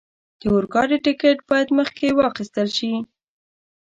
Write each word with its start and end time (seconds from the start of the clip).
د 0.39 0.41
اورګاډي 0.53 0.97
ټکټ 1.05 1.37
باید 1.49 1.67
مخکې 1.79 2.17
واخستل 2.19 2.67
شي. 2.77 2.93